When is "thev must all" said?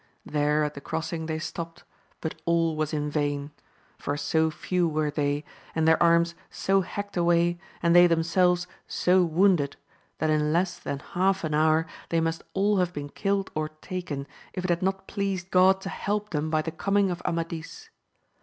12.09-12.77